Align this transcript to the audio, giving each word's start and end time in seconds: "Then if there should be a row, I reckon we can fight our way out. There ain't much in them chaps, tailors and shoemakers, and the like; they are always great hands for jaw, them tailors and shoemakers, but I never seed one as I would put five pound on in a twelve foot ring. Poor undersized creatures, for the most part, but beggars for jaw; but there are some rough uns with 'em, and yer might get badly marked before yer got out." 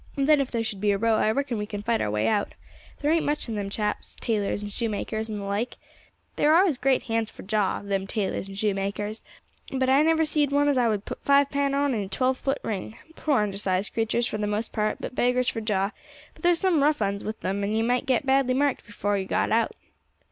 "Then 0.15 0.41
if 0.41 0.49
there 0.49 0.63
should 0.63 0.81
be 0.81 0.89
a 0.89 0.97
row, 0.97 1.13
I 1.17 1.29
reckon 1.31 1.59
we 1.59 1.67
can 1.67 1.83
fight 1.83 2.01
our 2.01 2.09
way 2.09 2.27
out. 2.27 2.55
There 3.01 3.11
ain't 3.11 3.23
much 3.23 3.47
in 3.47 3.53
them 3.53 3.69
chaps, 3.69 4.15
tailors 4.19 4.63
and 4.63 4.71
shoemakers, 4.73 5.29
and 5.29 5.39
the 5.39 5.43
like; 5.45 5.77
they 6.37 6.45
are 6.47 6.55
always 6.55 6.79
great 6.79 7.03
hands 7.03 7.29
for 7.29 7.43
jaw, 7.43 7.83
them 7.83 8.07
tailors 8.07 8.47
and 8.47 8.57
shoemakers, 8.57 9.21
but 9.71 9.89
I 9.89 10.01
never 10.01 10.25
seed 10.25 10.51
one 10.51 10.67
as 10.67 10.75
I 10.79 10.87
would 10.87 11.05
put 11.05 11.23
five 11.23 11.51
pound 11.51 11.75
on 11.75 11.93
in 11.93 12.01
a 12.01 12.07
twelve 12.09 12.39
foot 12.39 12.57
ring. 12.63 12.97
Poor 13.15 13.43
undersized 13.43 13.93
creatures, 13.93 14.25
for 14.25 14.39
the 14.39 14.47
most 14.47 14.71
part, 14.71 14.97
but 14.99 15.13
beggars 15.13 15.49
for 15.49 15.61
jaw; 15.61 15.91
but 16.33 16.41
there 16.41 16.53
are 16.53 16.55
some 16.55 16.81
rough 16.81 16.99
uns 17.03 17.23
with 17.23 17.45
'em, 17.45 17.63
and 17.63 17.77
yer 17.77 17.83
might 17.83 18.07
get 18.07 18.25
badly 18.25 18.55
marked 18.55 18.87
before 18.87 19.19
yer 19.19 19.25
got 19.27 19.51
out." 19.51 19.73